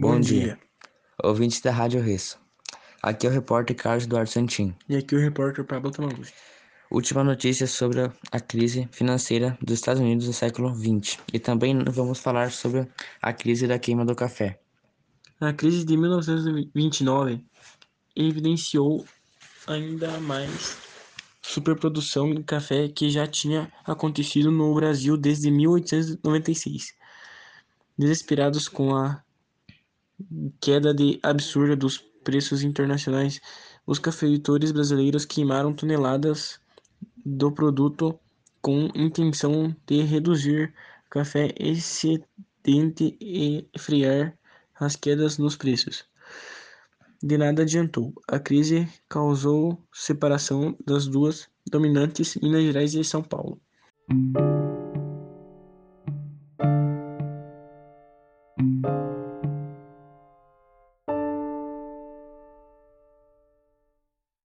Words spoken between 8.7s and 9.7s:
financeira